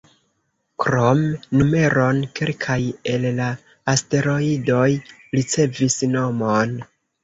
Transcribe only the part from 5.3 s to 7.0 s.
ricevis nomon.